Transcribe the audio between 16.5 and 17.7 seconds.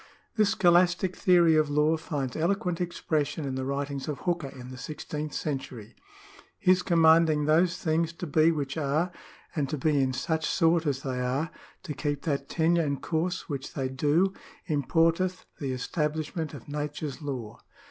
of nature's law.